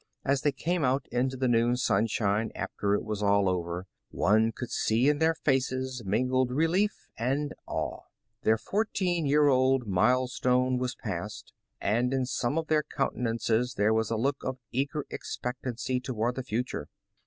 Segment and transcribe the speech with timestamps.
[0.25, 4.71] As they came out into the noon sunshine after it was all over, one could
[4.71, 7.99] see in their faces mingled relief and awe.
[8.41, 13.93] Their fourteen year old mile stone was passed, and in some of their countenances there
[13.93, 16.87] was a look of eager expectancy toward the future.